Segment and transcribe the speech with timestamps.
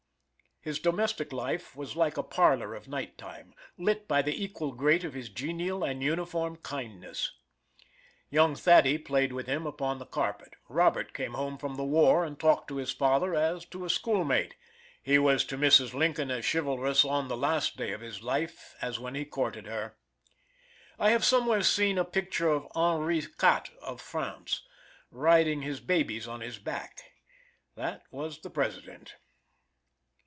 [0.63, 5.03] His domestic life was like a parlor of night time, lit by the equal grate
[5.03, 7.31] of his genial and uniform kindness.
[8.29, 12.39] Young Thaddy played with him upon the carpet; Robert came home from the war and
[12.39, 14.53] talked to his father as to a school mate,
[15.01, 15.95] he was to Mrs.
[15.95, 19.97] Lincoln as chivalrous on the last day of his life as when he courted her.
[20.99, 23.31] I have somewhere seen a picture of Henry IV.
[23.81, 24.61] of France,
[25.09, 27.01] riding his babies on his back:
[27.75, 29.15] that was the President.